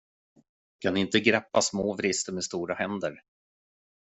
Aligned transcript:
Kan 0.79 0.97
inte 0.97 1.19
greppa 1.19 1.61
små 1.61 1.93
vrister 1.95 2.33
med 2.33 2.43
stora 2.43 2.73
händer! 2.75 3.23